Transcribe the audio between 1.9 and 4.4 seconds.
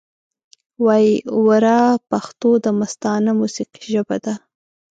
پښتو دمستانه موسیقۍ ژبه ده